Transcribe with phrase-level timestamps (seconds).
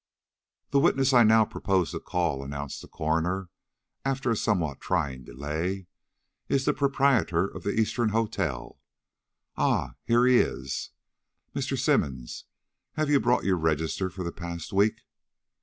[0.71, 3.49] "The witness I now propose to call," announced the coroner,
[4.03, 5.85] after a somewhat trying delay,
[6.49, 8.79] "is the proprietor of the Eastern Hotel.
[9.57, 10.89] Ah, here he is.
[11.55, 11.77] Mr.
[11.77, 12.45] Symonds,
[12.93, 15.01] have you brought your register for the past week?"